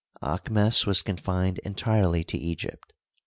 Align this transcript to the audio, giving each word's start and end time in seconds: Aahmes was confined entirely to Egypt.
Aahmes 0.23 0.87
was 0.87 1.03
confined 1.03 1.59
entirely 1.59 2.23
to 2.23 2.35
Egypt. 2.35 2.91